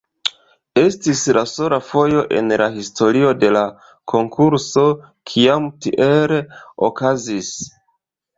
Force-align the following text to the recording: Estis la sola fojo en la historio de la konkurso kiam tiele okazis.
Estis 0.83 1.19
la 1.37 1.43
sola 1.51 1.77
fojo 1.89 2.23
en 2.39 2.49
la 2.61 2.69
historio 2.77 3.33
de 3.43 3.51
la 3.57 3.61
konkurso 4.15 4.87
kiam 5.33 5.69
tiele 5.87 6.41
okazis. 6.91 7.55